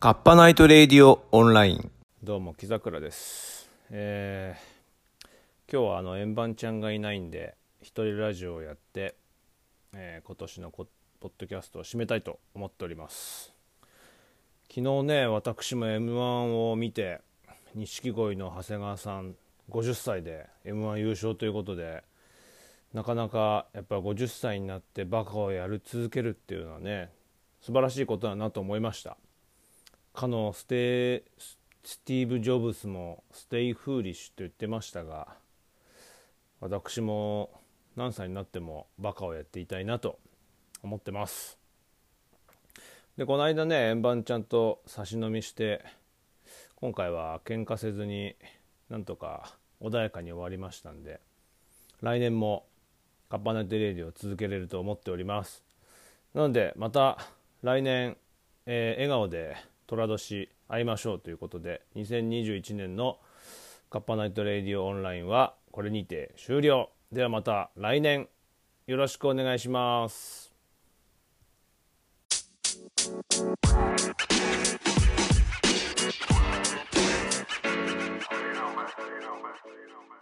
[0.00, 1.90] カッパナイトレイディオオンライン。
[2.22, 5.28] どうも木桜です、えー
[5.72, 9.16] 今日はあの円盤ちゃんがいないんで一人ラジオをやって、
[9.92, 13.52] えー今年のポッドキャストを締めたいと思っております。
[14.72, 17.20] 昨日ね私も m 1を見て
[17.74, 19.34] 錦鯉の長谷川さん
[19.68, 22.04] 50歳で m 1優勝ということで
[22.94, 27.10] なかなかやっぱ50歳になってバカをやる続けるっていうのはね
[27.60, 29.16] 素晴らしいことだなと思いました。
[30.18, 31.22] かのステ
[31.84, 35.28] スティーブ・ジョブズも Stay foolish と言ってましたが
[36.60, 37.50] 私も
[37.94, 40.18] 何歳になってもバカをやっていたいなと
[40.82, 41.56] 思ってます。
[43.16, 45.84] でこの間ね円盤ちゃんと差し飲みして
[46.74, 48.34] 今回は喧嘩せずに
[48.90, 51.20] なんとか穏やかに終わりましたんで
[52.02, 52.66] 来年も
[53.30, 55.62] カッパネットレディを続けれると思っております。
[56.34, 57.18] なのでまた
[57.62, 58.16] 来年、
[58.66, 59.56] えー笑顔で
[59.88, 63.18] 寅年会いましょうということで2021年の
[63.90, 68.28] カッパナイトレディオオンラインはこれにて終了ではまた来年
[68.86, 70.52] よろしくお願いします
[78.28, 80.18] you know, man.